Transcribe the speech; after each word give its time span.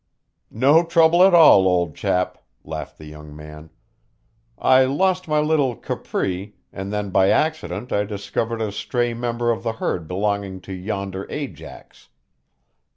"No 0.49 0.83
trouble 0.83 1.21
at 1.23 1.35
all, 1.35 1.67
old 1.67 1.93
chap," 1.93 2.39
laughed 2.63 2.97
the 2.97 3.05
young 3.05 3.35
man. 3.35 3.69
"I 4.57 4.83
lost 4.85 5.27
my 5.27 5.39
little 5.39 5.75
capri, 5.75 6.55
and 6.73 6.91
then 6.91 7.11
by 7.11 7.29
accident 7.29 7.91
I 7.93 8.05
discovered 8.05 8.61
a 8.63 8.71
stray 8.71 9.13
member 9.13 9.51
of 9.51 9.61
the 9.61 9.73
herd 9.73 10.07
belonging 10.07 10.59
to 10.61 10.73
yonder 10.73 11.27
Ajax. 11.29 12.09